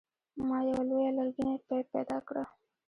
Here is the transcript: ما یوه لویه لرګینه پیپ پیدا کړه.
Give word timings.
ما 0.47 0.59
یوه 0.67 0.83
لویه 0.89 1.11
لرګینه 1.17 1.53
پیپ 1.67 1.85
پیدا 1.93 2.17
کړه. 2.27 2.43